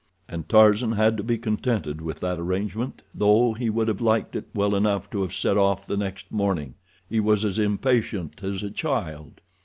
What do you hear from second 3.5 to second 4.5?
he would have liked it